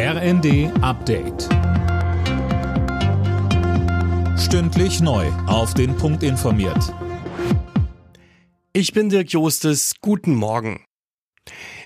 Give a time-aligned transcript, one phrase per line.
[0.00, 1.48] RND Update.
[4.38, 5.26] Stündlich neu.
[5.48, 6.94] Auf den Punkt informiert.
[8.72, 9.94] Ich bin Dirk Jostes.
[10.00, 10.84] Guten Morgen.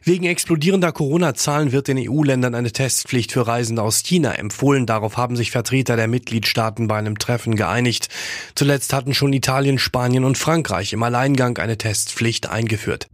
[0.04, 4.84] Wegen explodierender Corona-Zahlen wird den EU-Ländern eine Testpflicht für Reisende aus China empfohlen.
[4.84, 8.10] Darauf haben sich Vertreter der Mitgliedstaaten bei einem Treffen geeinigt.
[8.54, 13.08] Zuletzt hatten schon Italien, Spanien und Frankreich im Alleingang eine Testpflicht eingeführt.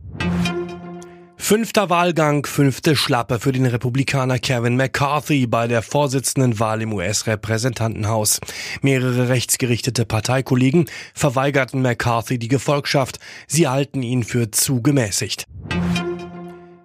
[1.48, 8.40] Fünfter Wahlgang, fünfte Schlappe für den Republikaner Kevin McCarthy bei der Vorsitzendenwahl im US-Repräsentantenhaus.
[8.82, 13.18] Mehrere rechtsgerichtete Parteikollegen verweigerten McCarthy die Gefolgschaft.
[13.46, 15.46] Sie halten ihn für zu gemäßigt.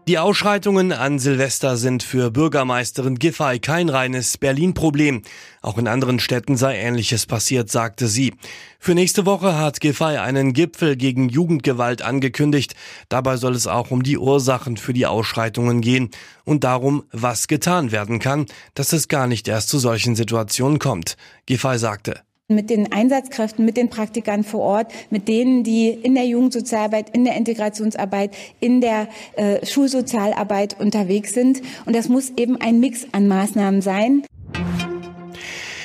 [0.06, 5.22] Die Ausschreitungen an Silvester sind für Bürgermeisterin Giffey kein reines Berlin-Problem.
[5.62, 8.34] Auch in anderen Städten sei Ähnliches passiert, sagte sie.
[8.80, 12.76] Für nächste Woche hat Giffey einen Gipfel gegen Jugendgewalt angekündigt.
[13.08, 16.10] Dabei soll es auch um die Ursachen für die Ausschreitungen gehen
[16.44, 21.16] und darum, was getan werden kann, dass es gar nicht erst zu solchen Situationen kommt.
[21.46, 26.26] Giffey sagte mit den Einsatzkräften, mit den Praktikern vor Ort, mit denen, die in der
[26.26, 31.62] Jugendsozialarbeit, in der Integrationsarbeit, in der äh, Schulsozialarbeit unterwegs sind.
[31.86, 34.24] Und das muss eben ein Mix an Maßnahmen sein.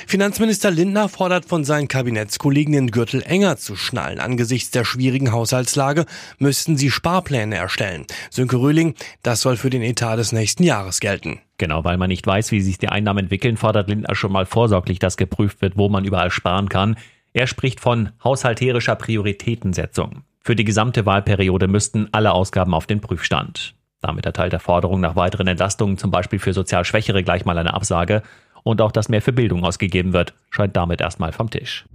[0.09, 4.19] Finanzminister Lindner fordert von seinen Kabinettskollegen den Gürtel enger zu schnallen.
[4.19, 6.07] Angesichts der schwierigen Haushaltslage
[6.39, 8.07] müssten sie Sparpläne erstellen.
[8.31, 11.41] Sönke Röhling, das soll für den Etat des nächsten Jahres gelten.
[11.59, 14.97] Genau, weil man nicht weiß, wie sich die Einnahmen entwickeln, fordert Lindner schon mal vorsorglich,
[14.97, 16.97] dass geprüft wird, wo man überall sparen kann.
[17.33, 20.23] Er spricht von haushalterischer Prioritätensetzung.
[20.41, 23.75] Für die gesamte Wahlperiode müssten alle Ausgaben auf den Prüfstand.
[24.01, 27.73] Damit erteilt er Forderungen nach weiteren Entlastungen, zum Beispiel für sozial Schwächere, gleich mal eine
[27.73, 28.23] Absage
[28.63, 31.85] und auch, dass mehr für Bildung ausgegeben wird, scheint damit erstmal vom Tisch.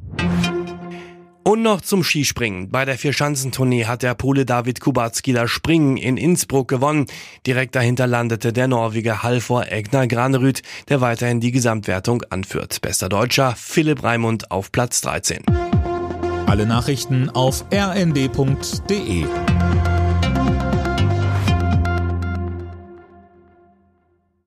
[1.47, 2.71] Und noch zum Skispringen.
[2.71, 7.07] Bei der Vierschanzentournee hat der Pole David Kubacki das Springen in Innsbruck gewonnen.
[7.47, 12.81] Direkt dahinter landete der Norweger Halvor Egner Granerüt, der weiterhin die Gesamtwertung anführt.
[12.81, 15.45] Bester Deutscher Philipp Raimund auf Platz 13.
[16.47, 19.27] Alle Nachrichten auf rnd.de